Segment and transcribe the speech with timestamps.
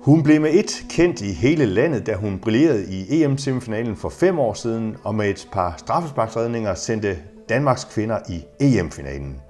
[0.00, 4.38] Hun blev med et kendt i hele landet, da hun brillerede i EM-semifinalen for fem
[4.38, 9.40] år siden, og med et par straffesparksredninger sendte Danmarks kvinder i EM-finalen.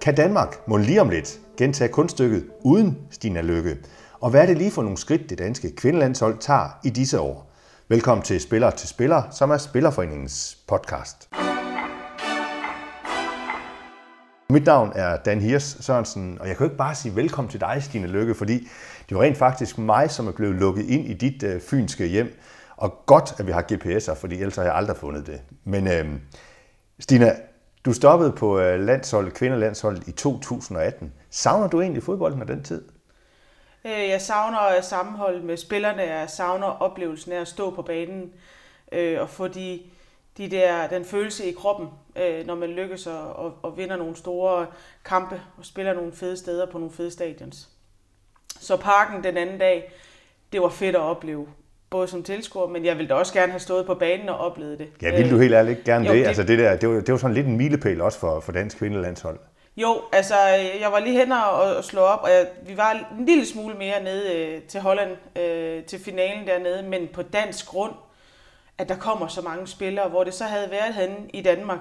[0.00, 3.76] Kan Danmark må lige om lidt gentage kunststykket uden Stina Lykke?
[4.20, 7.52] Og hvad er det lige for nogle skridt, det danske kvindelandshold tager i disse år?
[7.88, 11.28] Velkommen til Spiller til Spiller, som er Spillerforeningens podcast.
[14.48, 17.60] Mit navn er Dan Hirs Sørensen, og jeg kan jo ikke bare sige velkommen til
[17.60, 18.68] dig, Stine Lykke, fordi
[19.08, 22.40] det var rent faktisk mig, som er blevet lukket ind i dit øh, fynske hjem.
[22.76, 25.40] Og godt, at vi har GPS'er, fordi ellers har jeg aldrig fundet det.
[25.64, 26.06] Men øh,
[26.98, 27.36] Stina,
[27.84, 31.12] du stoppede på øh, landsholdet, kvinderlandsholdet i 2018.
[31.30, 32.84] Savner du egentlig fodbolden af den tid?
[33.84, 38.32] Øh, jeg savner øh, sammenholdet med spillerne, jeg savner oplevelsen af at stå på banen
[38.92, 39.80] øh, og få de,
[40.38, 41.88] de der, den følelse i kroppen,
[42.22, 44.66] øh, når man lykkes og, og, og vinder nogle store
[45.04, 47.68] kampe og spiller nogle fede steder på nogle fede stadions.
[48.60, 49.92] Så parken den anden dag,
[50.52, 51.46] det var fedt at opleve.
[51.90, 54.78] Både som tilskuer, men jeg ville da også gerne have stået på banen og oplevet
[54.78, 54.88] det.
[55.02, 56.20] Ja, ville du helt ærligt gerne jo, det?
[56.20, 56.26] det?
[56.26, 58.78] Altså det, der, det, var, det var sådan lidt en milepæl også for, for dansk
[58.78, 59.38] kvindelandshold.
[59.76, 60.34] Jo, altså
[60.80, 63.74] jeg var lige hen og, og slå op, og jeg, vi var en lille smule
[63.74, 67.92] mere nede øh, til Holland, øh, til finalen dernede, men på dansk grund,
[68.78, 71.78] at der kommer så mange spillere, hvor det så havde været henne i Danmark,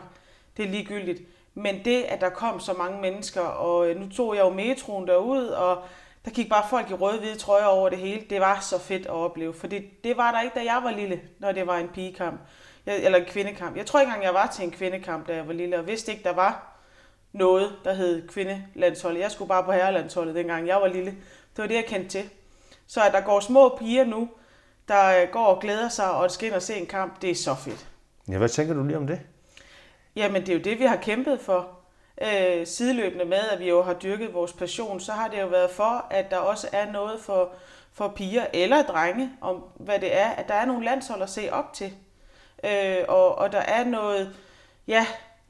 [0.58, 1.22] det er ligegyldigt.
[1.54, 5.08] Men det, at der kom så mange mennesker, og øh, nu tog jeg jo metroen
[5.08, 5.84] derud, og
[6.26, 8.22] der gik bare folk i røde-hvide trøjer over det hele.
[8.30, 10.92] Det var så fedt at opleve, for det, det var der ikke, da jeg var
[10.92, 12.40] lille, når det var en pigekamp,
[12.86, 13.78] eller en kvindekamp.
[13.78, 16.12] Jeg tror ikke engang, jeg var til en kvindekamp, da jeg var lille, og vidste
[16.12, 16.76] ikke, der var
[17.34, 19.20] noget, der hed kvindelandsholdet.
[19.20, 21.12] Jeg skulle bare på herrelandsholdet, dengang jeg var lille.
[21.56, 22.30] Det var det, jeg kendte til.
[22.88, 24.30] Så at der går små piger nu,
[24.88, 27.36] der øh, går og glæder sig og skal ind og se en kamp, det er
[27.36, 27.88] så fedt.
[28.30, 29.20] Ja, hvad tænker du lige om det?
[30.16, 31.70] Jamen, det er jo det, vi har kæmpet for
[32.22, 35.72] øh, sideløbende med, at vi jo har dyrket vores passion, så har det jo været
[35.72, 37.52] for, at der også er noget for,
[37.94, 41.50] for piger eller drenge, om hvad det er, at der er nogle landshold at se
[41.52, 41.94] op til.
[42.64, 44.36] Øh, og, og der er noget,
[44.88, 45.06] ja,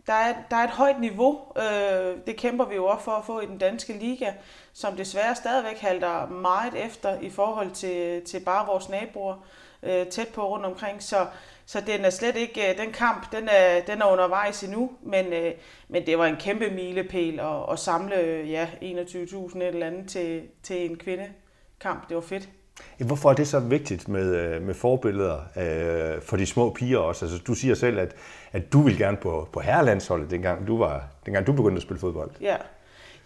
[0.07, 1.41] der er, der er et højt niveau.
[1.57, 4.33] Øh, det kæmper vi jo også for at få i den danske liga,
[4.73, 9.35] som desværre stadigvæk halter meget efter i forhold til, til bare vores naboer
[9.83, 11.03] øh, tæt på rundt omkring.
[11.03, 11.25] Så,
[11.65, 15.25] så den er slet ikke, øh, den kamp, den er, den er undervejs endnu, men,
[15.33, 15.51] øh,
[15.87, 18.15] men det var en kæmpe milepæl at, at samle
[18.47, 22.09] ja, 21.000 et eller andet til, til en kvindekamp.
[22.09, 22.49] Det var fedt.
[22.97, 27.25] Hvorfor er det så vigtigt med, øh, med forbilleder øh, for de små piger også?
[27.25, 28.15] Altså, du siger selv, at,
[28.51, 31.99] at du vil gerne på, på herrelandsholdet, dengang du, var, dengang du begyndte at spille
[31.99, 32.31] fodbold.
[32.41, 32.55] Ja,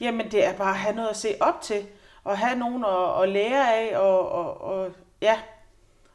[0.01, 1.85] jamen det er bare at have noget at se op til,
[2.23, 4.89] og have nogen at, at lære af, og, og, og
[5.21, 5.37] ja,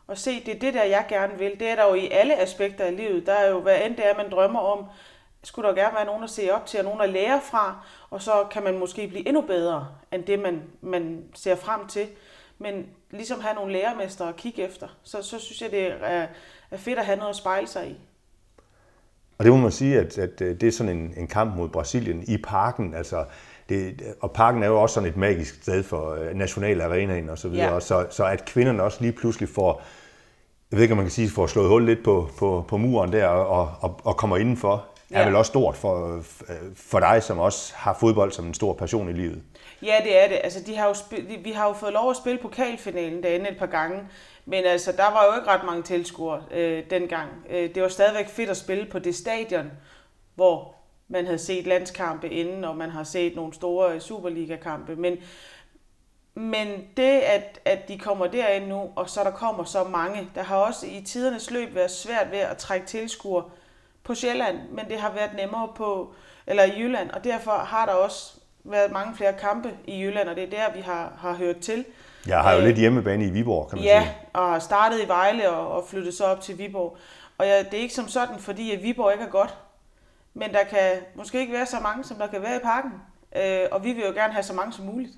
[0.07, 1.61] og se, det er det der, jeg gerne vil.
[1.61, 3.27] Det er der jo i alle aspekter af livet.
[3.27, 4.85] Der er jo, hvad end det er, man drømmer om,
[5.43, 8.23] skulle der gerne være nogen at se op til, og nogen at lære fra, og
[8.23, 12.07] så kan man måske blive endnu bedre, end det, man, man ser frem til.
[12.59, 16.27] Men ligesom have nogle lærermester at kigge efter, så, så synes jeg, det er,
[16.71, 17.97] er fedt at have noget at spejle sig i.
[19.39, 21.69] Og det må man sige, at, at øh, det er sådan en, en kamp mod
[21.69, 22.95] Brasilien i parken.
[22.95, 23.25] Altså,
[23.69, 27.49] det, og parken er jo også sådan et magisk sted for øh, nationalarenaen og så
[27.49, 27.75] videre.
[27.75, 27.81] Ja.
[27.81, 29.83] Så, så at kvinderne også lige pludselig får,
[30.71, 33.13] jeg ved ikke, om man kan sige, får slået hul lidt på, på, på muren
[33.13, 35.21] der og, og, og kommer indenfor, ja.
[35.21, 36.23] er vel også stort for,
[36.77, 39.43] for dig, som også har fodbold som en stor passion i livet.
[39.83, 40.41] Ja, det er det.
[40.45, 43.59] Altså, de har jo spil- vi har jo fået lov at spille pokalfinalen derinde et
[43.59, 44.01] par gange,
[44.47, 47.29] men altså, der var jo ikke ret mange tilskuere øh, dengang.
[47.51, 49.71] Øh, det var stadigvæk fedt at spille på det stadion,
[50.35, 50.74] hvor
[51.09, 54.97] man havde set landskampe inden, og man har set nogle store Superliga-kampe.
[54.97, 55.17] Men,
[56.35, 60.43] men det, at, at de kommer derind nu, og så der kommer så mange, der
[60.43, 63.45] har også i tidernes løb været svært ved at trække tilskuere
[64.05, 66.15] på Sjælland, men det har været nemmere på,
[66.47, 70.37] eller i Jylland, og derfor har der også været mange flere kampe i Jylland, og
[70.37, 71.85] det er der, vi har, har hørt til.
[72.27, 74.15] Jeg har jo øh, lidt hjemmebane i Viborg, kan man ja, sige.
[74.35, 76.97] Ja, og har startet i Vejle og, og flyttet så op til Viborg.
[77.39, 79.55] Og ja, det er ikke som sådan, fordi at Viborg ikke er godt.
[80.35, 82.93] Men der kan måske ikke være så mange, som der kan være i parken.
[83.37, 85.13] Øh, og vi vil jo gerne have så mange som muligt,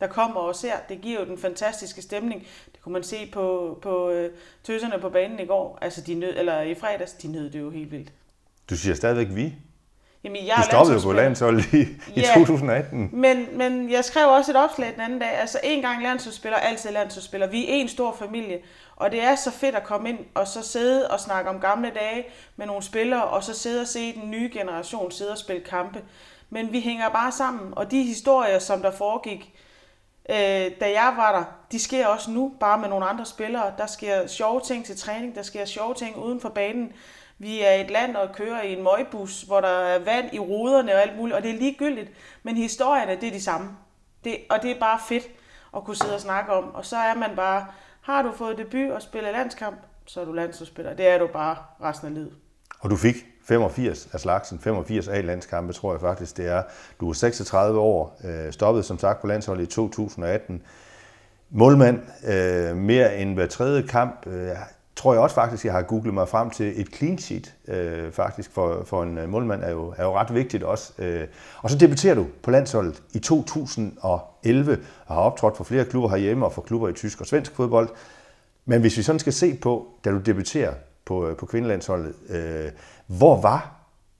[0.00, 0.72] der kommer og ser.
[0.88, 2.46] Det giver jo den fantastiske stemning.
[2.72, 4.30] Det kunne man se på, på øh,
[4.64, 7.70] tøserne på banen i går, altså de nød, eller i fredags, de nød det jo
[7.70, 8.12] helt vildt.
[8.70, 9.54] Du siger stadigvæk vi?
[10.24, 11.80] Jamen, jeg du stoppede jo på landsholdet i,
[12.16, 13.10] i ja, 2018.
[13.12, 15.40] Men, men jeg skrev også et opslag den anden dag.
[15.40, 17.46] Altså en gang landsholdsspiller, altid landsholdsspiller.
[17.46, 18.58] Vi er en stor familie,
[18.98, 21.90] og det er så fedt at komme ind og så sidde og snakke om gamle
[21.90, 25.64] dage med nogle spillere, og så sidde og se den nye generation sidde og spille
[25.64, 26.02] kampe.
[26.50, 29.54] Men vi hænger bare sammen, og de historier, som der foregik,
[30.30, 33.72] øh, da jeg var der, de sker også nu, bare med nogle andre spillere.
[33.78, 36.92] Der sker sjove ting til træning, der sker sjove ting uden for banen.
[37.38, 40.94] Vi er et land og kører i en møgbus, hvor der er vand i ruderne
[40.94, 42.10] og alt muligt, og det er ligegyldigt.
[42.42, 43.76] Men historierne, det er de samme.
[44.24, 45.24] Det, og det er bare fedt.
[45.76, 46.74] at kunne sidde og snakke om.
[46.74, 47.66] Og så er man bare,
[48.08, 49.76] har du fået debut og spiller landskamp,
[50.06, 50.94] så er du landsholdsspiller.
[50.94, 52.32] Det er du bare resten af livet.
[52.80, 53.14] Og du fik
[53.48, 56.62] 85 af slagsen, 85 af landskampe, tror jeg faktisk, det er.
[57.00, 60.62] Du er 36 år, øh, stoppet som sagt på landsholdet i 2018.
[61.50, 64.26] Målmand, øh, mere end hver tredje kamp.
[64.26, 64.48] Øh,
[64.98, 68.52] tror jeg også faktisk, jeg har googlet mig frem til et clean sheet, øh, faktisk,
[68.52, 70.92] for, for en øh, målmand er jo, er jo ret vigtigt også.
[70.98, 71.26] Øh.
[71.62, 76.46] Og så debuterer du på landsholdet i 2011, og har optrådt for flere klubber herhjemme
[76.46, 77.88] og for klubber i tysk og svensk fodbold.
[78.64, 80.74] Men hvis vi sådan skal se på, da du debuterer
[81.04, 82.70] på, øh, på kvindelandsholdet, øh,
[83.06, 83.74] hvor var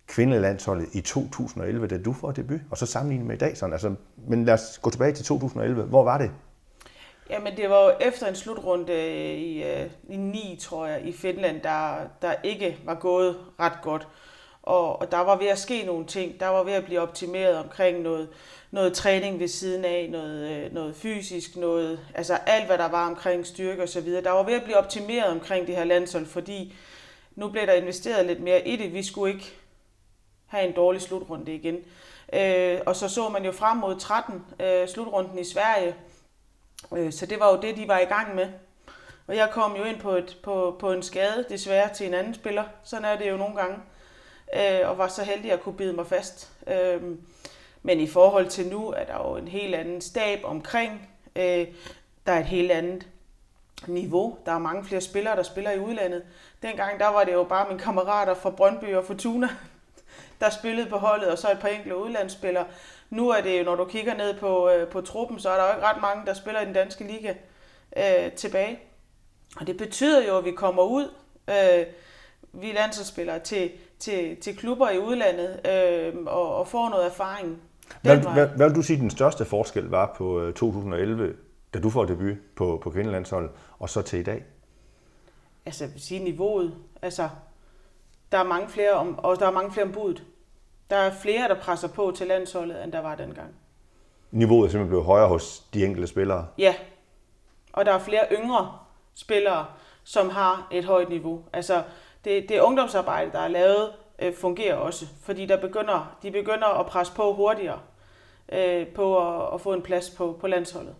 [0.06, 3.56] kvindelandsholdet i 2011, da du får debut, og så sammenlignet med i dag?
[3.56, 3.94] Sådan, altså,
[4.28, 5.82] men lad os gå tilbage til 2011.
[5.82, 6.31] Hvor var det?
[7.30, 8.92] Jamen, det var jo efter en slutrunde
[9.36, 13.82] i, øh, i øh, 9, tror jeg, i Finland, der, der ikke var gået ret
[13.82, 14.08] godt.
[14.62, 16.40] Og, og der var ved at ske nogle ting.
[16.40, 18.28] Der var ved at blive optimeret omkring noget,
[18.70, 23.06] noget træning ved siden af, noget, øh, noget fysisk, noget, altså alt, hvad der var
[23.06, 24.24] omkring styrke og så videre.
[24.24, 26.74] Der var ved at blive optimeret omkring det her landshold, fordi
[27.34, 28.94] nu blev der investeret lidt mere i det.
[28.94, 29.52] Vi skulle ikke
[30.46, 31.76] have en dårlig slutrunde igen.
[32.32, 35.94] Øh, og så så man jo frem mod 13, øh, slutrunden i Sverige,
[36.96, 38.48] Øh, så det var jo det, de var i gang med.
[39.26, 42.34] Og jeg kom jo ind på, et, på, på en skade, desværre, til en anden
[42.34, 42.64] spiller.
[42.84, 43.76] Sådan er det jo nogle gange.
[44.56, 46.50] Øh, og var så heldig at kunne bide mig fast.
[46.66, 47.02] Øh,
[47.82, 51.08] men i forhold til nu, er der jo en helt anden stab omkring.
[51.36, 51.66] Øh,
[52.26, 53.06] der er et helt andet
[53.86, 54.38] niveau.
[54.46, 56.22] Der er mange flere spillere, der spiller i udlandet.
[56.62, 59.48] Dengang der var det jo bare mine kammerater fra Brøndby og Fortuna,
[60.40, 62.66] der spillede på holdet, og så et par enkelte udlandsspillere.
[63.10, 65.64] Nu er det jo, når du kigger ned på, øh, på truppen, så er der
[65.64, 67.34] jo ikke ret mange, der spiller i den danske liga
[67.96, 68.78] øh, tilbage.
[69.60, 71.10] Og det betyder jo, at vi kommer ud,
[71.49, 71.87] øh,
[72.52, 77.62] vi landsholdsspillere, til, til, til klubber i udlandet øh, og, og får noget erfaring.
[78.02, 81.34] Hvad, hvad, hvad vil du sige, den største forskel var på øh, 2011,
[81.75, 84.44] da du får debut på, på kvindelandsholdet, og så til i dag?
[85.66, 86.75] Altså, jeg vil sige niveauet.
[87.02, 87.28] Altså,
[88.32, 90.20] der er mange flere om, og der er mange flere ombud.
[90.90, 93.55] Der er flere, der presser på til landsholdet, end der var dengang.
[94.31, 96.46] Niveauet er simpelthen blevet højere hos de enkelte spillere?
[96.58, 96.75] Ja,
[97.73, 98.79] og der er flere yngre
[99.14, 99.67] spillere,
[100.05, 101.44] som har et højt niveau.
[101.52, 101.82] Altså,
[102.25, 106.87] det, det ungdomsarbejde, der er lavet, øh, fungerer også, fordi der begynder, de begynder at
[106.87, 107.81] presse på hurtigere
[108.52, 110.94] øh, på at, at få en plads på, på landsholdet.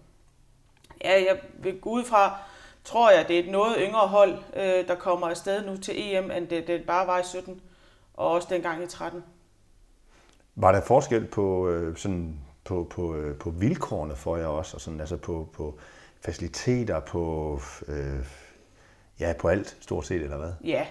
[1.05, 2.38] Ja, jeg vil gå ud fra,
[2.84, 6.31] tror jeg, det er et noget yngre hold, øh, der kommer afsted nu til EM,
[6.31, 7.61] end det, det bare var i 17,
[8.14, 9.25] og også dengang i 13.
[10.60, 14.81] Var der forskel på, øh, sådan, på, på, øh, på vilkårene for jer også, og
[14.81, 15.78] sådan, altså på, på
[16.25, 18.26] faciliteter, på, øh,
[19.20, 20.52] ja, på alt stort set, eller hvad?
[20.64, 20.87] Ja,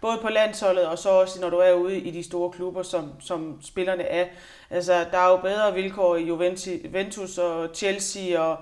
[0.00, 3.20] både på landsholdet og så også når du er ude i de store klubber, som,
[3.20, 4.26] som spillerne er.
[4.70, 8.56] Altså, der er jo bedre vilkår i Juventus og Chelsea og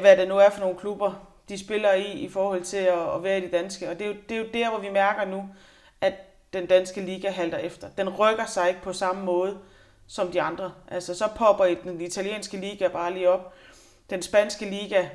[0.00, 3.22] hvad det nu er for nogle klubber, de spiller i i forhold til at, at
[3.22, 3.90] være i de danske.
[3.90, 5.48] Og det er, jo, det er jo der, hvor vi mærker nu,
[6.00, 6.14] at
[6.52, 7.88] den danske liga halter efter.
[7.98, 9.58] Den rykker sig ikke på samme måde
[10.06, 10.72] som de andre.
[10.88, 13.54] Altså så popper den italienske liga bare lige op.
[14.10, 15.08] Den spanske liga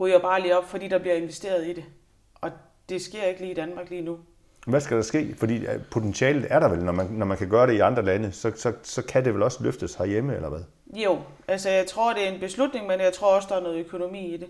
[0.00, 1.84] ryger bare lige op, fordi der bliver investeret i det.
[2.34, 2.50] Og
[2.88, 4.18] det sker ikke lige i Danmark lige nu.
[4.66, 5.34] Hvad skal der ske?
[5.38, 8.32] Fordi potentialet er der vel, når man, når man kan gøre det i andre lande,
[8.32, 10.60] så, så, så kan det vel også løftes herhjemme, eller hvad?
[10.92, 11.18] Jo,
[11.48, 14.34] altså jeg tror, det er en beslutning, men jeg tror også, der er noget økonomi
[14.34, 14.48] i det.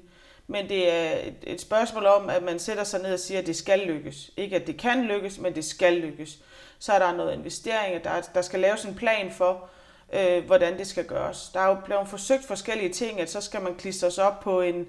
[0.50, 3.46] Men det er et, et spørgsmål om, at man sætter sig ned og siger, at
[3.46, 4.30] det skal lykkes.
[4.36, 6.38] Ikke at det kan lykkes, men det skal lykkes.
[6.78, 9.68] Så er der noget investering, der, der skal laves en plan for,
[10.12, 11.50] øh, hvordan det skal gøres.
[11.54, 14.60] Der er jo blevet forsøgt forskellige ting, at så skal man klistre sig op på
[14.60, 14.86] en,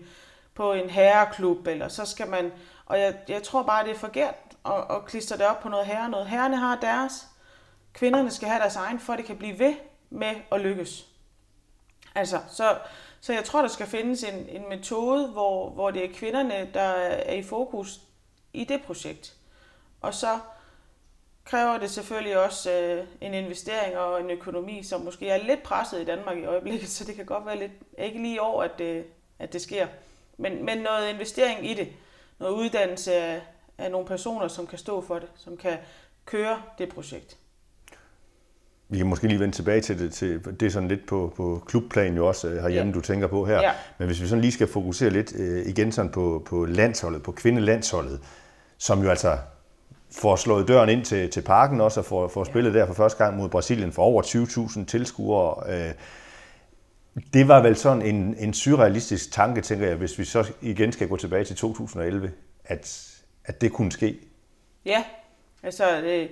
[0.55, 2.51] på en herreklub, eller så skal man,
[2.85, 4.35] og jeg, jeg tror bare, det er forkert
[4.65, 6.09] at, at klistre det op på noget herre.
[6.09, 7.27] Noget herrene har deres,
[7.93, 9.73] kvinderne skal have deres egen, for at det kan blive ved
[10.09, 11.05] med at lykkes.
[12.15, 12.77] Altså, så,
[13.21, 16.81] så jeg tror, der skal findes en, en metode, hvor, hvor det er kvinderne, der
[16.81, 18.01] er i fokus
[18.53, 19.35] i det projekt.
[20.01, 20.39] Og så
[21.45, 26.01] kræver det selvfølgelig også øh, en investering og en økonomi, som måske er lidt presset
[26.01, 28.71] i Danmark i øjeblikket, så det kan godt være lidt, ikke lige over, år, at
[28.77, 29.05] det,
[29.39, 29.87] at det sker.
[30.37, 31.87] Men, men noget investering i det,
[32.39, 33.41] noget uddannelse af,
[33.77, 35.77] af nogle personer, som kan stå for det, som kan
[36.25, 37.37] køre det projekt.
[38.91, 40.13] Vi kan måske lige vende tilbage til det.
[40.13, 42.93] Til, det er sådan lidt på, på klubplan jo også øh, herhjemme, ja.
[42.93, 43.61] du tænker på her.
[43.61, 43.71] Ja.
[43.97, 47.31] Men hvis vi sådan lige skal fokusere lidt øh, igen sådan på, på landsholdet, på
[47.31, 48.19] kvindelandsholdet,
[48.77, 49.37] som jo altså
[50.11, 52.79] får slået døren ind til, til parken også, og får, får spillet ja.
[52.79, 55.73] der for første gang mod Brasilien for over 20.000 tilskuere.
[55.73, 55.93] Øh,
[57.33, 61.07] det var vel sådan en, en surrealistisk tanke, tænker jeg, hvis vi så igen skal
[61.07, 62.31] gå tilbage til 2011,
[62.65, 63.11] at,
[63.45, 64.19] at det kunne ske.
[64.85, 65.03] Ja,
[65.63, 66.01] altså...
[66.01, 66.29] Øh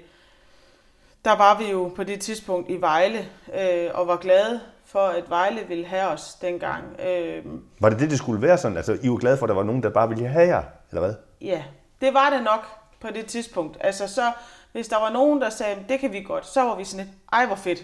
[1.28, 3.30] der var vi jo på det tidspunkt i Vejle
[3.60, 6.84] øh, og var glade for, at Vejle ville have os dengang.
[7.00, 7.46] Øh,
[7.80, 8.78] Var det det, det skulle være sådan?
[8.78, 11.02] Altså, I var glade for, at der var nogen, der bare ville have jer, eller
[11.02, 11.14] hvad?
[11.42, 11.64] ja,
[12.02, 12.66] det var det nok
[13.00, 13.78] på det tidspunkt.
[13.82, 14.32] Altså så,
[14.72, 17.18] hvis der var nogen, der sagde, det kan vi godt, så var vi sådan lidt,
[17.34, 17.84] ej hvor fedt.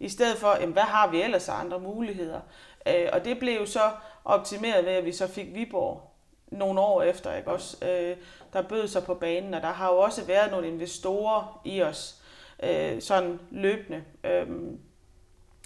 [0.00, 2.40] I stedet for, jamen, hvad har vi ellers af andre muligheder?
[2.86, 3.80] Øh, og det blev så
[4.24, 6.02] optimeret ved, at vi så fik Viborg
[6.48, 7.76] nogle år efter, ikke også?
[7.84, 8.16] Øh,
[8.52, 12.17] der bød sig på banen, og der har jo også været nogle investorer i os,
[12.62, 14.02] øh, sådan løbende.
[14.24, 14.46] Øh,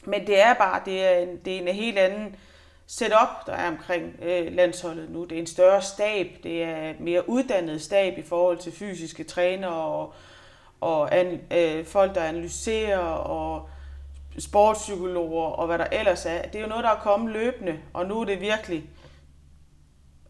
[0.05, 2.37] men det er bare, det er en, det er en helt anden
[2.87, 5.25] setup, der er omkring øh, landsholdet nu.
[5.25, 9.85] Det er en større stab, det er mere uddannet stab i forhold til fysiske trænere
[9.85, 10.15] og,
[10.81, 13.69] og an, øh, folk, der analyserer og
[14.39, 16.43] sportspsykologer og hvad der ellers er.
[16.43, 18.85] Det er jo noget, der er kommet løbende, og nu er det virkelig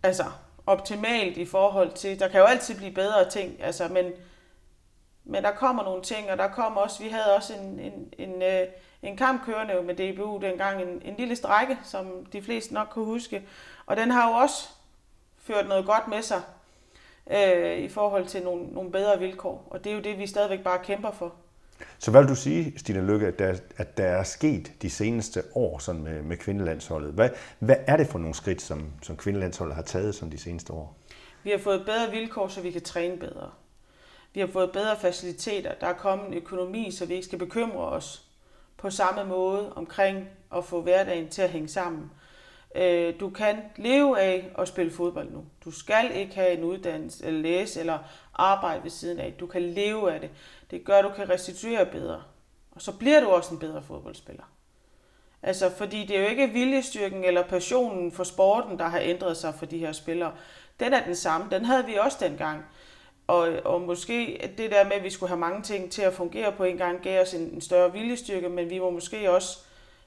[0.02, 0.25] altså,
[0.66, 4.04] optimalt i forhold til, der kan jo altid blive bedre ting, altså, men,
[5.25, 8.43] men der kommer nogle ting, og der kommer også, vi havde også en, en, en,
[8.43, 8.67] øh,
[9.02, 13.05] en kamp kørende med DBU dengang, en, en lille strække, som de fleste nok kunne
[13.05, 13.43] huske,
[13.87, 14.69] og den har jo også
[15.38, 16.43] ført noget godt med sig
[17.31, 20.61] øh, i forhold til nogle, nogle bedre vilkår, og det er jo det, vi stadigvæk
[20.64, 21.35] bare kæmper for.
[21.99, 25.43] Så hvad vil du sige, Stine Lykke, at der, at der er sket de seneste
[25.55, 27.12] år sådan med, med kvindelandsholdet?
[27.12, 30.73] Hvad, hvad er det for nogle skridt, som, som kvindelandsholdet har taget sådan de seneste
[30.73, 30.97] år?
[31.43, 33.50] Vi har fået bedre vilkår, så vi kan træne bedre.
[34.35, 35.75] Vi har fået bedre faciliteter.
[35.75, 38.23] Der er kommet en økonomi, så vi ikke skal bekymre os
[38.77, 42.11] på samme måde omkring at få hverdagen til at hænge sammen.
[42.75, 45.45] Øh, du kan leve af at spille fodbold nu.
[45.65, 47.99] Du skal ikke have en uddannelse, eller læse, eller
[48.35, 49.35] arbejde ved siden af.
[49.41, 50.31] Du kan leve af det.
[50.71, 52.23] Det gør, at du kan restituere bedre.
[52.71, 54.45] Og så bliver du også en bedre fodboldspiller.
[55.43, 59.55] Altså, fordi det er jo ikke viljestyrken eller passionen for sporten, der har ændret sig
[59.55, 60.33] for de her spillere.
[60.81, 61.47] Den er den samme.
[61.51, 62.65] Den havde vi også dengang.
[63.33, 66.53] Og, og måske det der med, at vi skulle have mange ting til at fungere
[66.53, 69.59] på en gang, gav os en, en større viljestyrke, men vi var måske også,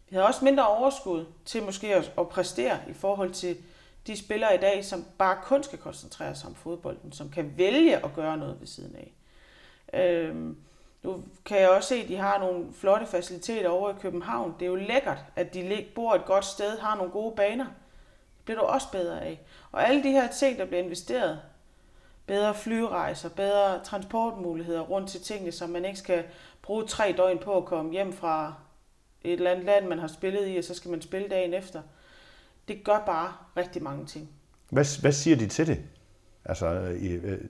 [0.09, 3.57] vi havde også mindre overskud til måske at, at præstere i forhold til
[4.07, 8.05] de spillere i dag, som bare kun skal koncentrere sig om fodbolden, som kan vælge
[8.05, 9.13] at gøre noget ved siden af.
[10.01, 10.57] Øhm,
[11.03, 14.55] nu kan jeg også se, at de har nogle flotte faciliteter over i København.
[14.59, 17.65] Det er jo lækkert, at de bor et godt sted, har nogle gode baner.
[17.65, 19.41] Det bliver du også bedre af.
[19.71, 21.39] Og alle de her ting, der bliver investeret,
[22.27, 26.23] bedre flyrejser, bedre transportmuligheder rundt til tingene, så man ikke skal
[26.61, 28.53] bruge tre døgn på at komme hjem fra
[29.23, 31.81] et eller andet land, man har spillet i, og så skal man spille dagen efter.
[32.67, 34.29] Det gør bare rigtig mange ting.
[34.69, 35.79] Hvad, hvad siger de til det?
[36.45, 37.41] Altså, i, øh,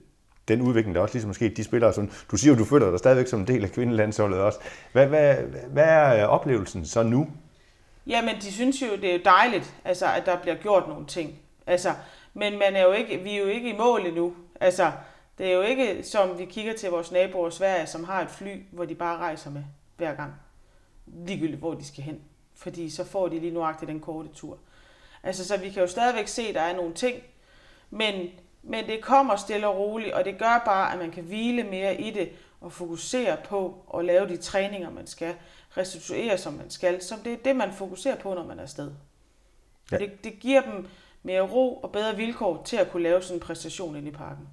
[0.48, 2.98] den udvikling, der også ligesom sket, de spillere, som, du siger jo, du føler dig
[2.98, 4.58] stadigvæk som en del af kvindelandsholdet også.
[4.92, 5.34] Hvad, hvad,
[5.68, 7.28] hvad er oplevelsen så nu?
[8.06, 11.38] Jamen, de synes jo, det er dejligt, altså, at der bliver gjort nogle ting.
[11.66, 11.94] Altså,
[12.34, 14.34] men man er jo ikke, vi er jo ikke i mål endnu.
[14.60, 14.92] Altså,
[15.38, 18.62] det er jo ikke som vi kigger til vores naboer Sverige, som har et fly,
[18.72, 19.64] hvor de bare rejser med
[19.96, 20.34] hver gang.
[21.06, 22.20] Ligegyldigt, hvor de skal hen.
[22.54, 24.58] Fordi så får de lige nuagtigt den korte tur.
[25.22, 27.22] Altså, så vi kan jo stadigvæk se, at der er nogle ting,
[27.90, 28.30] men
[28.68, 32.00] men det kommer stille og roligt, og det gør bare, at man kan hvile mere
[32.00, 35.34] i det og fokusere på at lave de træninger, man skal,
[35.76, 38.92] restituere, som man skal, som det er det, man fokuserer på, når man er afsted.
[39.92, 39.98] Ja.
[39.98, 40.88] Det, det giver dem
[41.26, 44.48] mere ro og bedre vilkår til at kunne lave sådan en præstation ind i parken.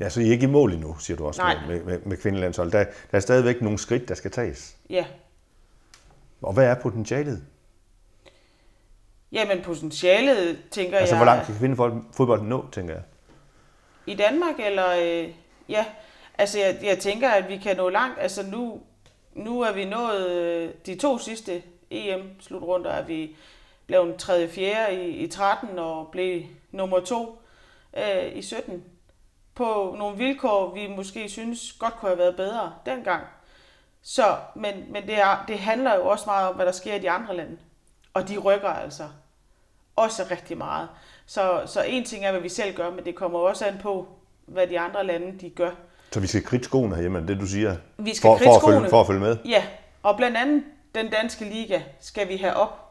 [0.00, 1.56] Ja, så I er ikke i mål endnu, siger du også Nej.
[1.68, 2.72] med, med, med kvindelandshold.
[2.72, 4.76] Der, der er stadigvæk nogle skridt, der skal tages.
[4.90, 5.04] Ja.
[6.42, 7.44] Og hvad er potentialet?
[9.32, 11.00] Jamen potentialet, tænker altså, jeg...
[11.00, 13.02] Altså, hvor langt kan kvindefodbolden nå, tænker jeg?
[14.06, 14.90] I Danmark, eller...
[15.02, 15.28] Øh,
[15.68, 15.84] ja,
[16.38, 18.18] altså jeg, jeg tænker, at vi kan nå langt.
[18.20, 18.80] Altså nu,
[19.34, 23.36] nu er vi nået øh, de to sidste EM-slutrunder, er vi
[23.86, 24.48] blevet 3.
[24.48, 24.94] 4.
[24.94, 27.38] i, i 13 og blev nummer 2
[27.96, 28.84] øh, i 17
[29.54, 33.22] på nogle vilkår, vi måske synes godt kunne have været bedre dengang.
[34.02, 36.98] Så, men, men det, er, det handler jo også meget om, hvad der sker i
[36.98, 37.56] de andre lande.
[38.14, 39.08] Og de rykker altså
[39.96, 40.88] også rigtig meget.
[41.26, 44.08] Så, så en ting er, hvad vi selv gør, men det kommer også an på,
[44.46, 45.70] hvad de andre lande de gør.
[46.10, 48.90] Så vi skal kridte skoene herhjemme, det du siger, vi skal for, for, at følge,
[48.90, 49.36] for at følge med?
[49.44, 49.64] Ja,
[50.02, 50.64] og blandt andet
[50.94, 52.83] den danske liga skal vi have op,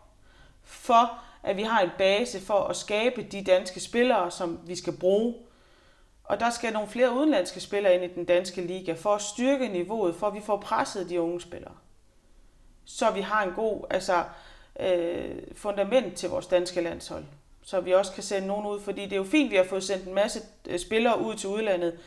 [0.64, 4.98] for at vi har en base for at skabe de danske spillere, som vi skal
[4.98, 5.36] bruge.
[6.24, 9.68] Og der skal nogle flere udenlandske spillere ind i den danske liga, for at styrke
[9.68, 11.74] niveauet, for at vi får presset de unge spillere.
[12.86, 14.24] Så vi har en god altså,
[14.80, 17.26] øh, fundament til vores danske landshold
[17.64, 18.80] så vi også kan sende nogen ud.
[18.80, 21.36] Fordi det er jo fint, at vi har fået sendt en masse øh, spillere ud
[21.36, 22.00] til udlandet,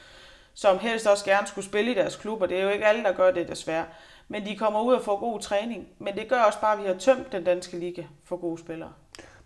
[0.56, 2.46] som helst også gerne skulle spille i deres klubber.
[2.46, 3.84] Det er jo ikke alle, der gør det desværre.
[4.28, 5.86] Men de kommer ud og får god træning.
[5.98, 8.92] Men det gør også bare, at vi har tømt den danske liga for gode spillere.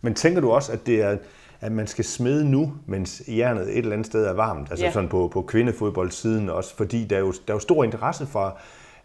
[0.00, 1.16] Men tænker du også, at det er
[1.60, 4.92] at man skal smide nu, mens jernet et eller andet sted er varmt, altså ja.
[4.92, 8.58] sådan på, på kvindefodboldsiden også, fordi der er jo, der er jo stor interesse for,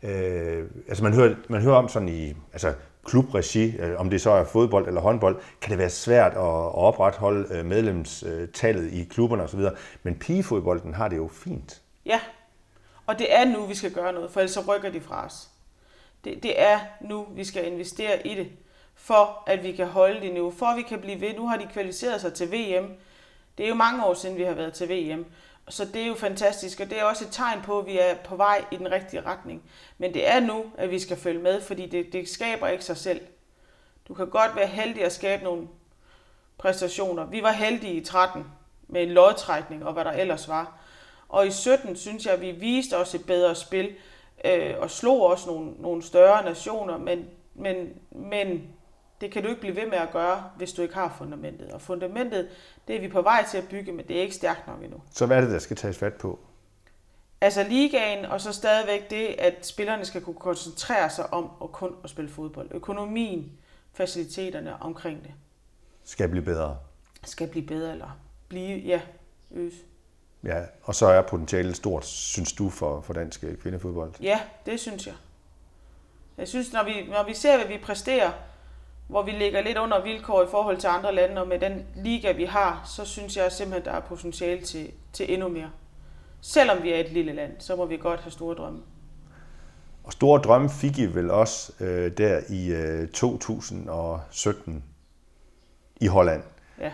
[0.03, 2.73] øh, altså man hører, man hører om sådan i, altså
[3.05, 6.75] klubregi, øh, om det så er fodbold eller håndbold, kan det være svært at, at
[6.75, 9.59] opretholde øh, medlemstallet i klubberne osv.
[10.03, 11.81] Men pigefodbolden har det jo fint.
[12.05, 12.19] Ja,
[13.05, 15.49] og det er nu, vi skal gøre noget, for ellers så rykker de fra os.
[16.23, 18.51] Det, det er nu, vi skal investere i det,
[18.95, 21.33] for at vi kan holde det nu, for at vi kan blive ved.
[21.33, 22.93] Nu har de kvalificeret sig til VM.
[23.57, 25.25] Det er jo mange år siden, vi har været til VM.
[25.69, 28.15] Så det er jo fantastisk, og det er også et tegn på, at vi er
[28.15, 29.63] på vej i den rigtige retning.
[29.97, 32.97] Men det er nu, at vi skal følge med, fordi det, det skaber ikke sig
[32.97, 33.21] selv.
[34.07, 35.67] Du kan godt være heldig at skabe nogle
[36.57, 37.25] præstationer.
[37.25, 38.45] Vi var heldige i 13
[38.87, 40.79] med en lodtrækning og hvad der ellers var.
[41.29, 43.95] Og i 17 synes jeg, at vi viste os et bedre spil
[44.45, 48.67] øh, og slog også nogle, nogle større nationer, men, men, men
[49.21, 51.71] det kan du ikke blive ved med at gøre, hvis du ikke har fundamentet.
[51.71, 52.49] Og fundamentet,
[52.87, 55.01] det er vi på vej til at bygge, men det er ikke stærkt nok endnu.
[55.11, 56.39] Så hvad er det, der skal tages fat på?
[57.41, 61.95] Altså ligaen, og så stadigvæk det, at spillerne skal kunne koncentrere sig om at kun
[62.03, 62.67] at spille fodbold.
[62.71, 63.51] Økonomien,
[63.93, 65.31] faciliteterne omkring det.
[66.03, 66.77] Skal blive bedre.
[67.23, 69.01] Skal blive bedre, eller blive, ja,
[69.51, 69.73] øs.
[70.45, 74.11] Ja, og så er potentialet stort, synes du, for, for dansk øh, kvindefodbold?
[74.21, 75.13] Ja, det synes jeg.
[76.37, 78.31] Jeg synes, når vi, når vi ser, hvad vi præsterer,
[79.07, 82.31] hvor vi ligger lidt under vilkår i forhold til andre lande, og med den liga,
[82.31, 85.69] vi har, så synes jeg simpelthen, der er potentiale til, til endnu mere.
[86.41, 88.81] Selvom vi er et lille land, så må vi godt have store drømme.
[90.03, 94.83] Og store drømme fik I vel også øh, der i øh, 2017
[96.01, 96.43] i Holland.
[96.79, 96.91] Ja.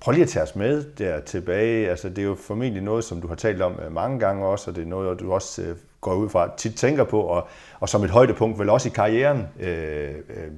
[0.00, 1.90] Prøv lige at tage os med der tilbage.
[1.90, 4.70] Altså, det er jo formentlig noget, som du har talt om øh, mange gange også,
[4.70, 7.48] og det er noget, du også øh, går ud fra tit tænker på, og,
[7.80, 9.48] og som et højdepunkt vel også i karrieren.
[9.60, 10.50] Øh, øh,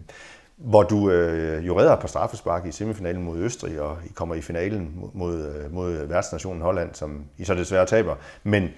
[0.58, 4.40] hvor du øh, jo redder på straffespark i semifinalen mod Østrig, og I kommer i
[4.40, 8.14] finalen mod, øh, mod værtsnationen Holland, som I så desværre taber.
[8.42, 8.68] Men,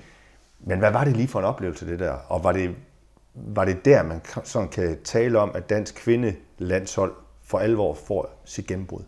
[0.61, 2.13] men hvad var det lige for en oplevelse, det der?
[2.29, 2.75] Og var det,
[3.35, 7.13] var det der, man sådan kan tale om, at dansk kvindelandshold
[7.43, 9.03] for alvor får sit gennembrud?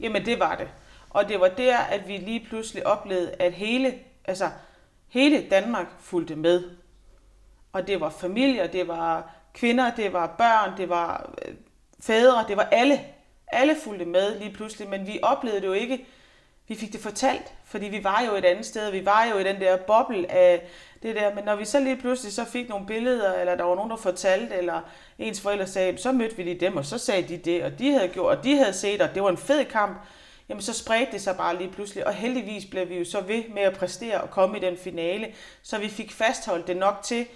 [0.00, 0.68] Jamen det var det.
[1.10, 4.50] Og det var der, at vi lige pludselig oplevede, at hele, altså,
[5.08, 6.70] hele Danmark fulgte med.
[7.72, 11.54] Og det var familier, det var kvinder, det var børn, det var øh,
[12.00, 13.00] fædre, det var alle.
[13.48, 16.06] Alle fulgte med lige pludselig, men vi oplevede det jo ikke.
[16.68, 18.90] Vi fik det fortalt, fordi vi var jo et andet sted.
[18.90, 20.68] Vi var jo i den der boble af
[21.02, 21.34] det der.
[21.34, 23.96] Men når vi så lige pludselig så fik nogle billeder, eller der var nogen, der
[23.96, 24.80] fortalte, eller
[25.18, 27.92] ens forældre sagde, så mødte vi lige dem, og så sagde de det, og de
[27.92, 30.00] havde gjort, og de havde set, og det var en fed kamp.
[30.50, 33.42] Jamen så spredte det sig bare lige pludselig, og heldigvis blev vi jo så ved
[33.54, 35.26] med at præstere og komme i den finale,
[35.62, 37.26] så vi fik fastholdt det nok til,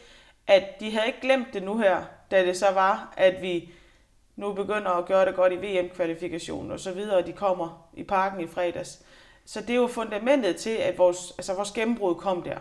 [0.46, 3.72] at de havde ikke glemt det nu her, da det så var, at vi
[4.36, 8.02] nu begynder at gøre det godt i VM-kvalifikationen og så videre, og de kommer i
[8.02, 9.02] parken i fredags.
[9.44, 12.58] Så det er jo fundamentet til, at vores, altså vores gennembrud kom der.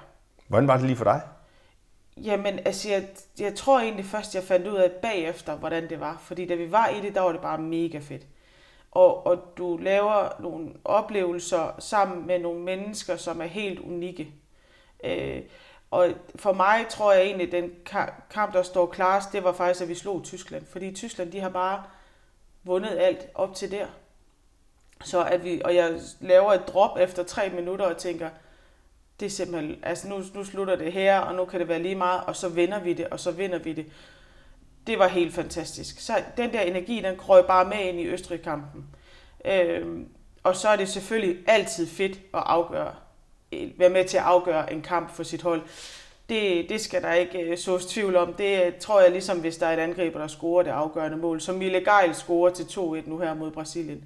[0.48, 1.22] Hvordan var det lige for dig?
[2.18, 3.08] Jamen, altså, jeg,
[3.40, 6.18] jeg tror egentlig først, jeg fandt ud af bagefter, hvordan det var.
[6.24, 8.24] Fordi da vi var i det, der var det bare mega fedt.
[8.94, 14.34] Og, og du laver nogle oplevelser sammen med nogle mennesker, som er helt unikke.
[15.04, 15.42] Øh,
[15.92, 17.72] og for mig tror jeg egentlig, at den
[18.30, 20.66] kamp, der står klarest, det var faktisk, at vi slog Tyskland.
[20.66, 21.84] Fordi Tyskland, de har bare
[22.64, 23.88] vundet alt op til der.
[25.04, 28.30] Så at vi, og jeg laver et drop efter tre minutter og tænker,
[29.20, 31.96] det er simpelthen, altså nu, nu slutter det her, og nu kan det være lige
[31.96, 33.86] meget, og så vinder vi det, og så vinder vi det.
[34.88, 36.00] Det var helt fantastisk.
[36.00, 38.86] Så den der energi, den krøg bare med ind i Østrig-kampen.
[39.46, 40.08] Øhm,
[40.44, 42.94] og så er det selvfølgelig altid fedt at afgøre
[43.78, 45.62] være med til at afgøre en kamp for sit hold.
[46.30, 48.34] Det, det skal der ikke uh, sås tvivl om.
[48.34, 51.42] Det tror jeg ligesom, hvis der er et angriber, der scorer det afgørende mål.
[51.42, 54.04] Som Mille Geil scorer til 2-1 nu her mod Brasilien.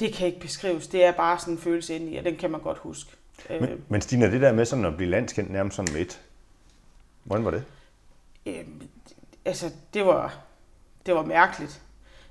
[0.00, 0.86] Det kan ikke beskrives.
[0.86, 3.10] Det er bare sådan en følelse ind i, og den kan man godt huske.
[3.50, 6.20] Men, øh, men Stine, det der med sådan at blive landskendt nærmest sådan med et,
[7.24, 7.64] hvordan var det?
[8.46, 8.64] Øh,
[9.46, 10.34] altså, det var,
[11.06, 11.80] det var mærkeligt.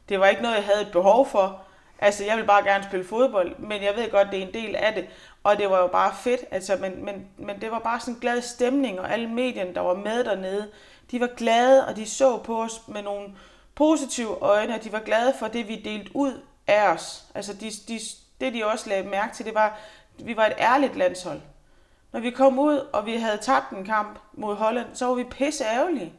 [0.09, 1.61] Det var ikke noget, jeg havde et behov for.
[1.99, 4.75] Altså, jeg vil bare gerne spille fodbold, men jeg ved godt, det er en del
[4.75, 5.07] af det.
[5.43, 8.19] Og det var jo bare fedt, altså, men, men, men det var bare sådan en
[8.19, 10.71] glad stemning, og alle medierne, der var med dernede,
[11.11, 13.35] de var glade, og de så på os med nogle
[13.75, 17.25] positive øjne, og de var glade for det, vi delte ud af os.
[17.35, 17.99] Altså, de, de,
[18.41, 19.79] det de også lagde mærke til, det var,
[20.19, 21.41] at vi var et ærligt landshold.
[22.11, 25.23] Når vi kom ud, og vi havde tabt en kamp mod Holland, så var vi
[25.23, 26.13] pisse ærgerlige.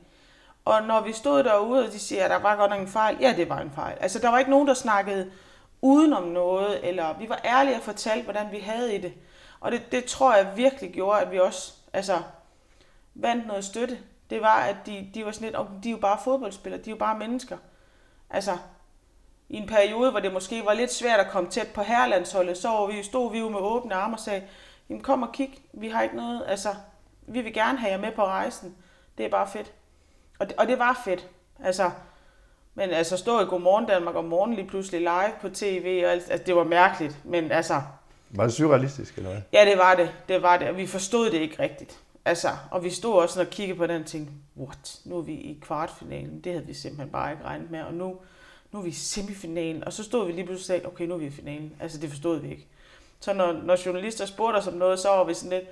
[0.66, 3.16] Og når vi stod derude, og de siger, at der var godt nok en fejl,
[3.20, 3.96] ja, det var en fejl.
[4.00, 5.30] Altså, der var ikke nogen, der snakkede
[5.82, 9.12] udenom noget, eller vi var ærlige og fortalte, hvordan vi havde i det.
[9.60, 12.18] Og det, det tror jeg virkelig gjorde, at vi også altså,
[13.14, 13.98] vandt noget støtte.
[14.30, 16.94] Det var, at de, de var sådan lidt, de er jo bare fodboldspillere, de er
[16.94, 17.56] jo bare mennesker.
[18.30, 18.56] Altså,
[19.48, 22.68] i en periode, hvor det måske var lidt svært at komme tæt på herrelandsholdet, så
[22.68, 24.42] var vi, stod vi jo med åbne arme og sagde,
[24.88, 26.74] jamen kom og kig, vi har ikke noget, altså,
[27.22, 28.76] vi vil gerne have jer med på rejsen.
[29.18, 29.72] Det er bare fedt.
[30.38, 31.26] Og det, og det var fedt.
[31.64, 31.90] Altså,
[32.74, 36.30] Men altså stå i Godmorgen Danmark om morgenen lige pludselig live på tv, og alt,
[36.30, 37.18] altså, det var mærkeligt.
[37.24, 37.82] Men altså,
[38.30, 39.40] Var det surrealistisk, eller hvad?
[39.52, 40.10] ja, det var det.
[40.28, 41.98] Det var det, og vi forstod det ikke rigtigt.
[42.24, 45.32] Altså, og vi stod også og kiggede på den og tænkte, what, nu er vi
[45.32, 46.40] i kvartfinalen.
[46.40, 48.16] Det havde vi simpelthen bare ikke regnet med, og nu,
[48.72, 49.84] nu er vi i semifinalen.
[49.84, 51.72] Og så stod vi lige pludselig og sagde, okay, nu er vi i finalen.
[51.80, 52.66] Altså, det forstod vi ikke.
[53.20, 55.68] Så når, når journalister spurgte os om noget, så var vi sådan lidt,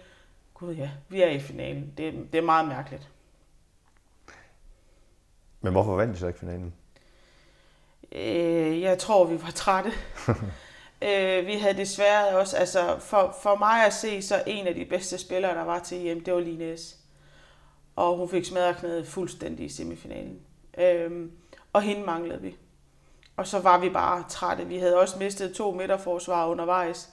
[0.54, 1.92] gud ja, vi er i finalen.
[1.96, 3.08] Det, det er meget mærkeligt.
[5.64, 6.74] Men hvorfor vandt de så ikke finalen?
[8.12, 9.92] Øh, jeg tror, vi var trætte.
[11.08, 14.84] øh, vi havde desværre også, altså for, for mig at se, så en af de
[14.84, 16.96] bedste spillere, der var til EM, det var Line S.
[17.96, 20.38] Og hun fik smadret knæet fuldstændig i semifinalen.
[20.78, 21.28] Øh,
[21.72, 22.56] og hende manglede vi.
[23.36, 24.66] Og så var vi bare trætte.
[24.66, 27.10] Vi havde også mistet to midterforsvar undervejs.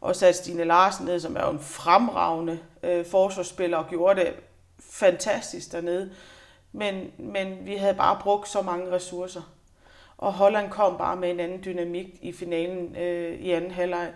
[0.00, 4.34] Og sat Stine Larsen ned, som er jo en fremragende øh, forsvarsspiller, og gjorde det
[4.80, 6.10] fantastisk dernede.
[6.72, 9.54] Men, men vi havde bare brugt så mange ressourcer.
[10.18, 14.12] Og Holland kom bare med en anden dynamik i finalen øh, i anden halvleg.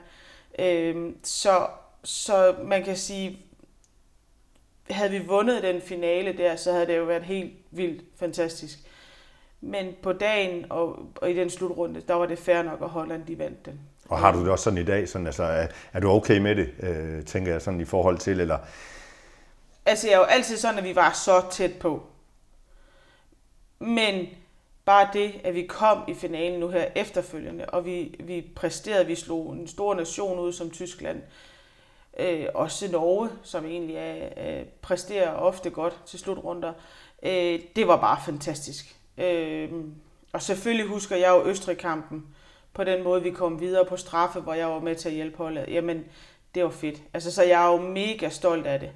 [0.58, 1.66] Øh, så,
[2.04, 3.38] så man kan sige,
[4.90, 8.78] havde vi vundet den finale der, så havde det jo været helt vildt fantastisk.
[9.60, 13.26] Men på dagen og, og i den slutrunde, der var det fair nok, at Holland
[13.26, 13.80] de vandt den.
[14.08, 15.08] Og har du det også sådan i dag?
[15.08, 18.40] Sådan, altså, er, er du okay med det, øh, tænker jeg, sådan i forhold til,
[18.40, 18.58] eller
[19.86, 22.02] Altså, jeg er jo altid sådan, at vi var så tæt på.
[23.78, 24.26] Men
[24.84, 29.14] bare det, at vi kom i finalen nu her efterfølgende, og vi, vi præsterede, vi
[29.14, 31.22] slog en stor nation ud som Tyskland,
[32.18, 36.72] øh, også Norge, som egentlig er, øh, præsterer ofte godt til slutrunder,
[37.22, 38.96] øh, det var bare fantastisk.
[39.18, 39.70] Øh,
[40.32, 42.26] og selvfølgelig husker jeg jo Østrig-kampen,
[42.74, 45.36] på den måde, vi kom videre på straffe, hvor jeg var med til at hjælpe
[45.36, 45.64] holdet.
[45.68, 46.04] Jamen,
[46.54, 47.02] det var fedt.
[47.14, 48.90] Altså, så jeg er jo mega stolt af det.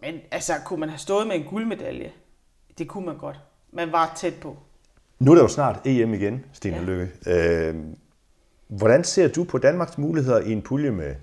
[0.00, 2.12] Men altså, kunne man have stået med en guldmedalje?
[2.78, 3.40] Det kunne man godt.
[3.74, 4.56] Man var tæt på.
[5.18, 6.82] Nu er der jo snart EM igen, Stine ja.
[6.82, 7.10] Lykke.
[7.26, 7.76] Øh,
[8.66, 11.14] hvordan ser du på Danmarks muligheder i en pulje med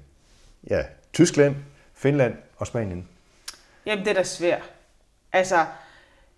[0.69, 0.83] ja,
[1.13, 1.55] Tyskland,
[1.93, 3.07] Finland og Spanien?
[3.85, 4.71] Jamen, det er da svært.
[5.33, 5.65] Altså,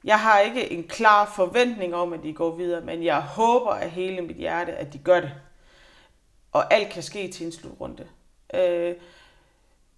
[0.04, 3.90] jeg har ikke en klar forventning om, at de går videre, men jeg håber af
[3.90, 5.32] hele mit hjerte, at de gør det.
[6.52, 8.08] Og alt kan ske til en slutrunde.
[8.54, 8.96] Øh,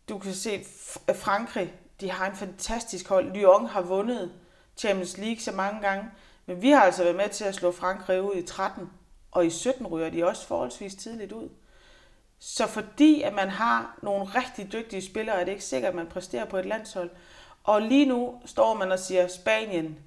[0.10, 0.66] du kan se,
[1.16, 3.34] Frankrig, de har en fantastisk hold.
[3.34, 4.32] Lyon har vundet
[4.78, 6.10] Champions League så mange gange,
[6.46, 8.90] men vi har altså været med til at slå Frankrig ud i 13,
[9.32, 11.50] og i 17 ryger de også forholdsvis tidligt ud.
[12.40, 16.08] Så fordi at man har nogle rigtig dygtige spillere, er det ikke sikkert, at man
[16.08, 17.10] præsterer på et landshold.
[17.64, 19.98] Og lige nu står man og siger, Spanien,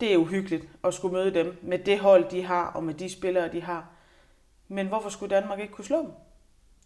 [0.00, 3.10] det er uhyggeligt at skulle møde dem med det hold, de har, og med de
[3.12, 3.86] spillere, de har.
[4.68, 6.12] Men hvorfor skulle Danmark ikke kunne slå dem?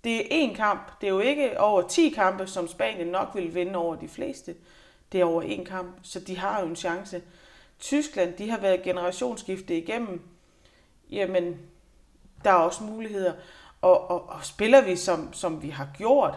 [0.04, 1.00] Det er én kamp.
[1.00, 4.54] Det er jo ikke over 10 kampe, som Spanien nok vil vinde over de fleste.
[5.12, 7.22] Det er over én kamp, så de har jo en chance.
[7.78, 10.20] Tyskland, de har været generationsskifte igennem.
[11.10, 11.60] Jamen,
[12.44, 13.32] der er også muligheder.
[13.80, 16.34] Og, og, og spiller vi, som, som vi har gjort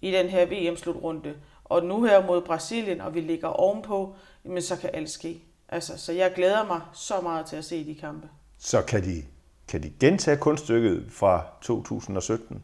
[0.00, 4.76] i den her VM-slutrunde, og nu her mod Brasilien, og vi ligger ovenpå, jamen så
[4.76, 5.42] kan alt ske.
[5.68, 8.28] Altså, så jeg glæder mig så meget til at se de kampe.
[8.58, 9.22] Så kan de,
[9.68, 12.62] kan de gentage kunststykket fra 2017?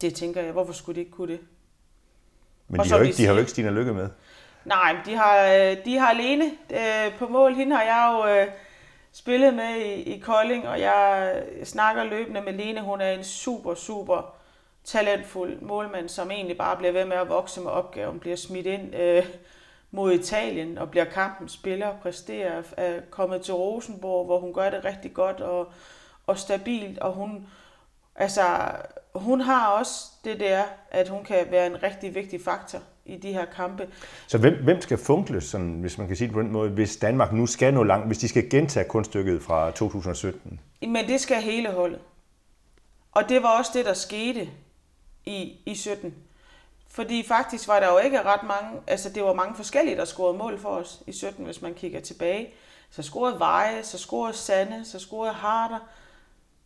[0.00, 0.52] Det tænker jeg.
[0.52, 1.40] Hvorfor skulle de ikke kunne det?
[2.72, 4.08] Men de har, jo vi ikke, de har jo ikke Stine Lykke med.
[4.64, 7.54] Nej, de har, øh, de har alene øh, på mål.
[7.54, 8.46] Hende har jeg jo øh,
[9.12, 11.32] spillet med i, i Kolding, og jeg
[11.64, 12.80] snakker løbende med Lene.
[12.80, 14.34] Hun er en super, super
[14.84, 18.94] talentfuld målmand, som egentlig bare bliver ved med at vokse med opgaven, bliver smidt ind
[18.94, 19.26] øh,
[19.90, 24.84] mod Italien og bliver kampens spiller, præsterer, er kommet til Rosenborg, hvor hun gør det
[24.84, 25.72] rigtig godt og,
[26.26, 27.48] og stabilt, og hun,
[28.16, 28.42] altså,
[29.14, 29.94] hun har også
[30.24, 33.88] det der, at hun kan være en rigtig vigtig faktor i de her kampe.
[34.26, 36.96] Så hvem, hvem skal funkle, sådan, hvis man kan sige det på den måde, hvis
[36.96, 40.60] Danmark nu skal nå langt, hvis de skal gentage kunststykket fra 2017?
[40.80, 41.98] Men det skal hele holdet.
[43.12, 44.48] Og det var også det, der skete
[45.26, 46.14] i, i 17.
[46.88, 50.38] Fordi faktisk var der jo ikke ret mange, altså det var mange forskellige, der scorede
[50.38, 52.48] mål for os i 17, hvis man kigger tilbage.
[52.90, 55.78] Så scorede Veje, så scorede Sande, så scorede Harder,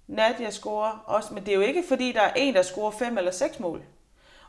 [0.07, 3.19] Nadia scorer også, men det er jo ikke fordi, der er en, der scorer fem
[3.19, 3.83] eller seks mål.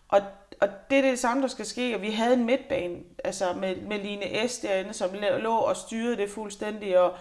[0.08, 0.22] Og,
[0.62, 3.76] og det er det samme, der skal ske, og vi havde en midtbane, altså med,
[3.76, 7.14] med Line S derinde, som lå og styrede det fuldstændig, og,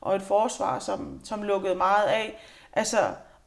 [0.00, 2.40] og et forsvar, som, som lukkede meget af.
[2.72, 2.98] Altså,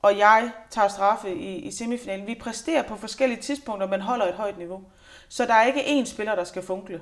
[0.02, 2.28] og jeg tager straffe i, i semifinalen.
[2.28, 4.82] Vi præsterer på forskellige tidspunkter, men holder et højt niveau.
[5.30, 7.02] Så der er ikke én spiller, der skal funkle.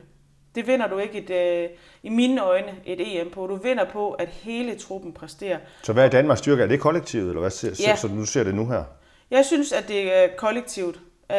[0.56, 1.70] Det vinder du ikke et, øh,
[2.04, 3.48] i mine øjne et EM på.
[3.48, 5.60] Du vinder på, at hele truppen præsterer.
[5.84, 6.64] Så hvad er Danmarks styrke?
[6.64, 7.96] Er det kollektivet, eller hvad ser, Ja.
[7.96, 8.84] så du ser det nu her?
[9.32, 11.00] Jeg synes, at det er kollektivt,
[11.32, 11.38] øh,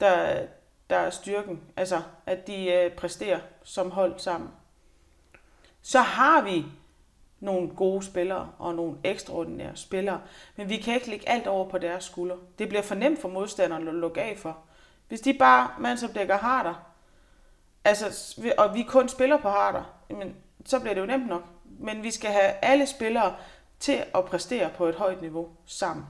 [0.00, 0.42] der,
[0.90, 1.60] der er styrken.
[1.76, 4.50] Altså, at de øh, præsterer som hold sammen.
[5.82, 6.64] Så har vi
[7.40, 10.20] nogle gode spillere og nogle ekstraordinære spillere.
[10.56, 12.36] Men vi kan ikke lægge alt over på deres skulder.
[12.58, 14.58] Det bliver for nemt for modstanderne at lukke af for.
[15.08, 16.91] Hvis de bare mandsopdækker harder,
[17.84, 21.42] altså, og vi kun spiller på harder, jamen, så bliver det jo nemt nok.
[21.80, 23.34] Men vi skal have alle spillere
[23.80, 26.06] til at præstere på et højt niveau sammen.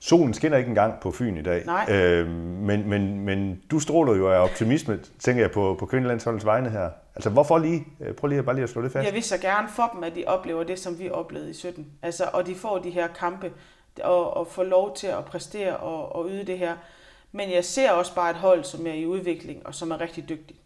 [0.00, 1.66] Solen skinner ikke engang på Fyn i dag.
[1.66, 1.86] Nej.
[1.90, 6.70] Øh, men, men, men du stråler jo af optimisme, tænker jeg, på, på kvindelandsholdets vegne
[6.70, 6.90] her.
[7.14, 7.86] Altså, hvorfor lige?
[8.00, 9.06] Øh, prøv lige at, bare lige at slå det fast.
[9.06, 11.86] Jeg vil så gerne for dem, at de oplever det, som vi oplevede i 17.
[12.02, 13.52] Altså, og de får de her kampe,
[14.02, 16.74] og, og får lov til at præstere og, og yde det her.
[17.32, 20.28] Men jeg ser også bare et hold, som er i udvikling, og som er rigtig
[20.28, 20.58] dygtigt.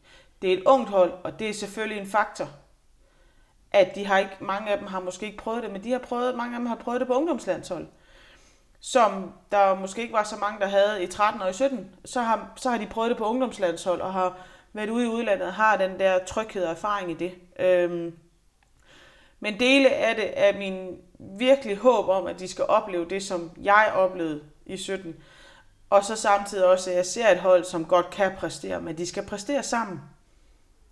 [0.42, 2.48] Det er et ungt hold, og det er selvfølgelig en faktor,
[3.72, 5.98] at de har ikke, mange af dem har måske ikke prøvet det, men de har
[5.98, 7.86] prøvet, mange af dem har prøvet det på ungdomslandshold
[8.80, 12.20] som der måske ikke var så mange, der havde i 13 og i 17, så
[12.20, 14.38] har, så har de prøvet det på ungdomslandshold og har
[14.72, 17.34] været ude i udlandet og har den der tryghed og erfaring i det.
[17.58, 18.18] Øhm,
[19.40, 20.98] men dele af det er min
[21.38, 25.16] virkelig håb om, at de skal opleve det, som jeg oplevede i 17.
[25.90, 29.06] Og så samtidig også, at jeg ser et hold, som godt kan præstere, men de
[29.06, 30.00] skal præstere sammen.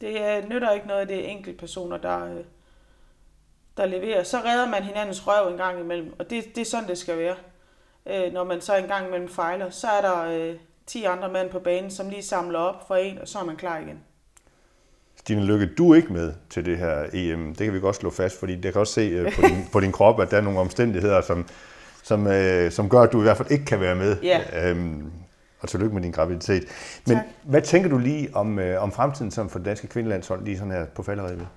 [0.00, 2.44] Det nytter ikke noget, det er enkelte personer, der, øh,
[3.76, 4.22] der leverer.
[4.22, 7.18] Så redder man hinandens røv en gang imellem, og det, det er sådan, det skal
[7.18, 7.36] være
[8.06, 10.54] øh, når man så engang imellem fejler, så er der øh,
[10.86, 13.56] 10 andre mænd på banen, som lige samler op for en, og så er man
[13.56, 13.98] klar igen.
[15.16, 17.54] Stine Lykke, du er ikke med til det her EM.
[17.54, 19.80] Det kan vi godt slå fast, fordi det kan også se øh, på, din, på
[19.80, 21.48] din krop, at der er nogle omstændigheder, som,
[22.02, 24.16] som, øh, som gør, at du i hvert fald ikke kan være med.
[24.22, 24.70] Ja.
[24.70, 25.12] Øhm,
[25.64, 26.64] og tillykke med din graviditet.
[27.06, 27.26] Men tak.
[27.42, 30.72] hvad tænker du lige om, øh, om fremtiden som for det danske kvindelandshold, lige sådan
[30.72, 31.48] her på falderevet?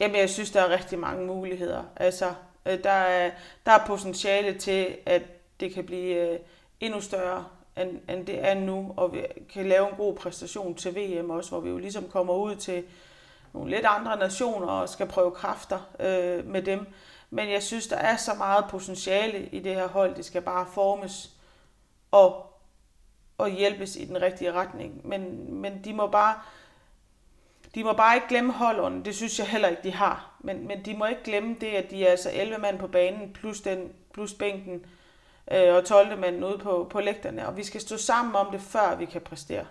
[0.00, 1.82] Jamen, jeg synes, der er rigtig mange muligheder.
[1.96, 2.32] Altså,
[2.66, 3.30] øh, der, er,
[3.66, 5.22] der er potentiale til, at
[5.60, 6.38] det kan blive øh,
[6.80, 7.44] endnu større,
[7.76, 9.22] end, end det er nu, og vi
[9.52, 12.82] kan lave en god præstation til VM også, hvor vi jo ligesom kommer ud til
[13.52, 16.86] nogle lidt andre nationer og skal prøve kræfter øh, med dem.
[17.30, 20.14] Men jeg synes, der er så meget potentiale i det her hold.
[20.14, 21.30] Det skal bare formes
[22.10, 22.53] og,
[23.38, 25.08] og hjælpes i den rigtige retning.
[25.08, 26.34] Men, men de må bare
[27.74, 29.04] de må bare ikke glemme holderne.
[29.04, 30.30] Det synes jeg heller ikke, de har.
[30.40, 33.32] Men, men de må ikke glemme det, at de er altså 11 mand på banen,
[33.32, 34.86] plus, den, plus bænken,
[35.52, 36.18] øh, og 12.
[36.18, 37.46] manden ude på, på lægterne.
[37.46, 39.66] Og vi skal stå sammen om det, før vi kan præstere.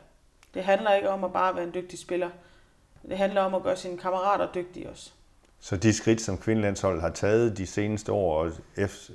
[0.54, 2.30] Det handler ikke om at bare være en dygtig spiller.
[3.10, 5.12] Det handler om at gøre sine kammerater dygtige også.
[5.60, 8.52] Så de skridt, som kvindelandsholdet har taget de seneste år, og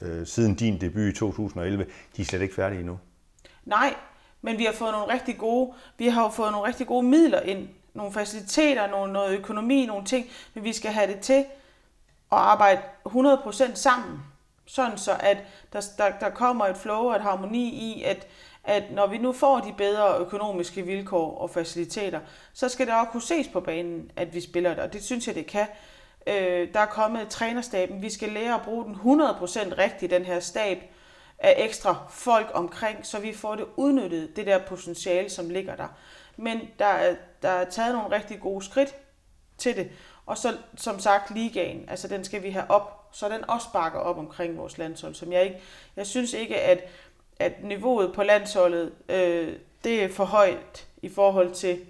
[0.02, 2.98] øh, siden din debut i 2011, de er slet ikke færdige endnu?
[3.64, 3.94] Nej,
[4.42, 7.40] men vi har fået nogle rigtig gode, vi har jo fået nogle rigtig gode midler
[7.40, 7.68] ind.
[7.94, 10.26] Nogle faciliteter, nogle, noget økonomi, nogle ting.
[10.54, 11.44] Men vi skal have det til
[12.32, 14.20] at arbejde 100% sammen
[14.68, 15.38] sådan så at
[15.72, 18.26] der, der, der kommer et flow og et harmoni i, at,
[18.64, 22.20] at når vi nu får de bedre økonomiske vilkår og faciliteter,
[22.52, 25.26] så skal det også kunne ses på banen, at vi spiller det, og det synes
[25.26, 25.66] jeg, det kan.
[26.26, 30.40] Øh, der er kommet trænerstaben, vi skal lære at bruge den 100% rigtigt, den her
[30.40, 30.78] stab
[31.38, 35.88] af ekstra folk omkring, så vi får det udnyttet, det der potentiale, som ligger der.
[36.36, 38.94] Men der er, der er taget nogle rigtig gode skridt
[39.58, 39.90] til det,
[40.26, 43.98] og så som sagt ligaen, altså den skal vi have op, så den også bakker
[43.98, 45.14] op omkring vores landshold.
[45.14, 45.60] Som jeg, ikke,
[45.96, 46.84] jeg synes ikke, at,
[47.38, 51.86] at niveauet på landsholdet, øh, det er for højt i forhold til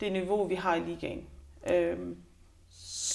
[0.00, 1.26] det niveau, vi har i ligaen.
[1.70, 1.98] Øh,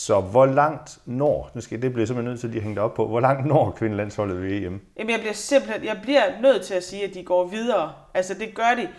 [0.08, 3.08] så hvor langt når, nu skal det bliver simpelthen nødt til at hænge op på,
[3.08, 4.82] hvor langt når kvindelandsholdet ved EM?
[4.98, 7.93] Jamen jeg bliver simpelthen, jeg bliver nødt til at sige, at de går videre.
[8.13, 8.89] Altså det gør de.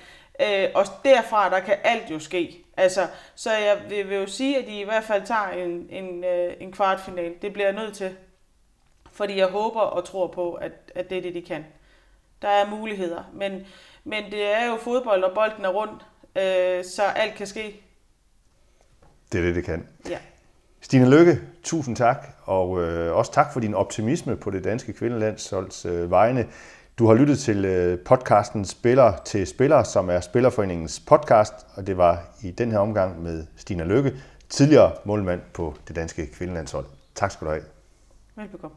[0.40, 2.64] Øh, og derfra, der kan alt jo ske.
[2.76, 6.24] Altså, så jeg vil, vil jo sige, at de i hvert fald tager en, en,
[6.24, 7.34] øh, en kvartfinal.
[7.42, 8.16] Det bliver jeg nødt til.
[9.12, 11.64] Fordi jeg håber og tror på, at, at det er det, de kan.
[12.42, 13.30] Der er muligheder.
[13.34, 13.66] Men,
[14.04, 16.06] men det er jo fodbold, og bolden er rundt.
[16.36, 17.80] Øh, så alt kan ske.
[19.32, 19.88] Det er det, det kan.
[20.08, 20.18] Ja.
[20.80, 25.86] Stine Lykke, tusind tak, og øh, også tak for din optimisme på det danske kvindelandsholds
[25.86, 26.46] øh, vegne.
[26.98, 31.96] Du har lyttet til øh, podcasten Spiller til Spiller, som er Spillerforeningens podcast, og det
[31.96, 34.12] var i den her omgang med Stine Lykke,
[34.48, 36.86] tidligere målmand på det danske kvindelandshold.
[37.14, 37.64] Tak skal du have.
[38.36, 38.76] Velbekomme.